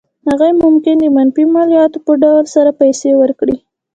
[0.29, 3.57] هغوی ممکن د منفي مالیاتو په ډول سره پیسې ورکړي.